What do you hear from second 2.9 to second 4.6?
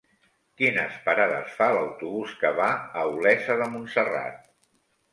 a Olesa de Montserrat?